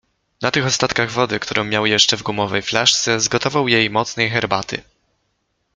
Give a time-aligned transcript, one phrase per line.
[0.41, 4.83] Na tych ostatkach wody, którą miał jeszcze w gumowej flaszce, zgotował jej mocnej herbaty.